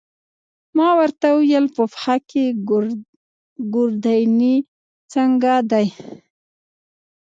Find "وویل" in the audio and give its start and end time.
1.31-1.65